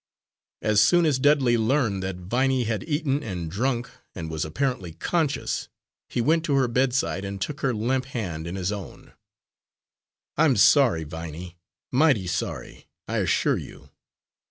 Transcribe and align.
As 0.63 0.81
soon 0.81 1.05
as 1.05 1.19
Dudley 1.19 1.59
learned 1.59 2.01
that 2.01 2.15
Viney 2.15 2.63
had 2.63 2.83
eaten 2.89 3.21
and 3.21 3.51
drunk 3.51 3.87
and 4.15 4.31
was 4.31 4.43
apparently 4.43 4.93
conscious, 4.93 5.69
he 6.09 6.21
went 6.21 6.43
to 6.45 6.55
her 6.55 6.67
bedside 6.67 7.23
and 7.23 7.39
took 7.39 7.59
her 7.61 7.71
limp 7.71 8.05
hand 8.05 8.47
in 8.47 8.55
his 8.55 8.71
own. 8.71 9.13
"I'm 10.37 10.55
sorry, 10.57 11.03
Viney, 11.03 11.55
mighty 11.91 12.25
sorry, 12.25 12.87
I 13.07 13.17
assure 13.19 13.57
you. 13.57 13.91